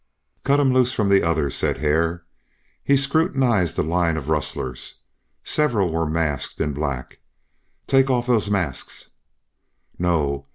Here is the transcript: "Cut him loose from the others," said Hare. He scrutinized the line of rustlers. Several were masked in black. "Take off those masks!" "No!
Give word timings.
"Cut 0.43 0.59
him 0.59 0.73
loose 0.73 0.93
from 0.93 1.09
the 1.09 1.21
others," 1.21 1.53
said 1.53 1.77
Hare. 1.77 2.25
He 2.83 2.97
scrutinized 2.97 3.75
the 3.75 3.83
line 3.83 4.17
of 4.17 4.29
rustlers. 4.29 4.95
Several 5.43 5.91
were 5.91 6.07
masked 6.09 6.59
in 6.59 6.73
black. 6.73 7.19
"Take 7.85 8.09
off 8.09 8.25
those 8.25 8.49
masks!" 8.49 9.11
"No! 9.99 10.47